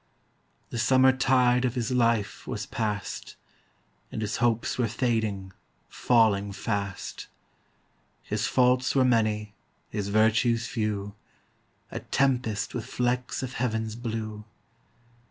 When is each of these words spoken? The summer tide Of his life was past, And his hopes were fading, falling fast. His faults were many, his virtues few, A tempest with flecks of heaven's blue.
The 0.71 0.79
summer 0.79 1.11
tide 1.11 1.63
Of 1.63 1.75
his 1.75 1.91
life 1.91 2.47
was 2.47 2.65
past, 2.65 3.35
And 4.11 4.23
his 4.23 4.37
hopes 4.37 4.79
were 4.79 4.87
fading, 4.87 5.53
falling 5.89 6.53
fast. 6.53 7.27
His 8.23 8.47
faults 8.47 8.95
were 8.95 9.05
many, 9.05 9.53
his 9.91 10.07
virtues 10.09 10.65
few, 10.65 11.13
A 11.91 11.99
tempest 11.99 12.73
with 12.73 12.85
flecks 12.87 13.43
of 13.43 13.53
heaven's 13.53 13.95
blue. 13.95 14.43